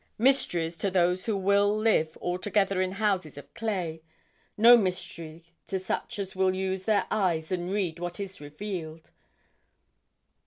Mysteries 0.17 0.79
to 0.79 0.89
those 0.89 1.27
who 1.27 1.37
will 1.37 1.77
live 1.77 2.17
altogether 2.19 2.81
in 2.81 2.93
houses 2.93 3.37
of 3.37 3.53
clay, 3.53 4.01
no 4.57 4.75
mystery 4.75 5.53
to 5.67 5.77
such 5.77 6.17
as 6.17 6.35
will 6.35 6.55
use 6.55 6.85
their 6.85 7.05
eyes 7.11 7.51
and 7.51 7.71
read 7.71 7.99
what 7.99 8.19
is 8.19 8.41
revealed. 8.41 9.11